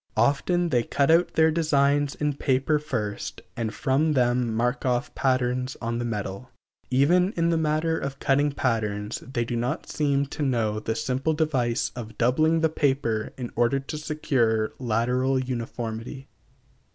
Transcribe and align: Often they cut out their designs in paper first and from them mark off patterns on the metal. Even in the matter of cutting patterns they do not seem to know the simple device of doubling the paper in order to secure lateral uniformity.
Often 0.17 0.69
they 0.69 0.81
cut 0.81 1.11
out 1.11 1.35
their 1.35 1.51
designs 1.51 2.15
in 2.15 2.33
paper 2.33 2.79
first 2.79 3.43
and 3.55 3.71
from 3.71 4.13
them 4.13 4.51
mark 4.51 4.83
off 4.83 5.13
patterns 5.13 5.77
on 5.79 5.99
the 5.99 6.05
metal. 6.05 6.49
Even 6.89 7.33
in 7.33 7.51
the 7.51 7.55
matter 7.57 7.99
of 7.99 8.17
cutting 8.17 8.51
patterns 8.51 9.19
they 9.19 9.45
do 9.45 9.55
not 9.55 9.87
seem 9.91 10.25
to 10.25 10.41
know 10.41 10.79
the 10.79 10.95
simple 10.95 11.33
device 11.35 11.91
of 11.95 12.17
doubling 12.17 12.61
the 12.61 12.69
paper 12.69 13.31
in 13.37 13.51
order 13.55 13.79
to 13.79 13.97
secure 13.99 14.71
lateral 14.79 15.37
uniformity. 15.37 16.27